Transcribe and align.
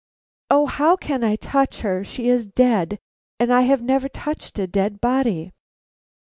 "O 0.49 0.65
how 0.65 0.95
can 0.95 1.23
I 1.23 1.35
touch 1.35 1.81
her! 1.81 2.03
She 2.03 2.27
is 2.27 2.47
dead, 2.47 2.97
and 3.39 3.53
I 3.53 3.61
have 3.61 3.83
never 3.83 4.09
touched 4.09 4.57
a 4.57 4.65
dead 4.65 4.99
body." 4.99 5.51